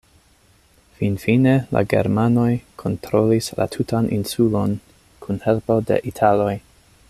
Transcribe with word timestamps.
Finfine 0.99 1.53
la 1.75 1.83
germanoj 1.93 2.47
kontrolis 2.83 3.51
la 3.61 3.69
tutan 3.77 4.09
insulon 4.19 4.75
kun 5.27 5.39
helpo 5.47 5.79
de 5.93 6.01
italoj. 6.15 6.53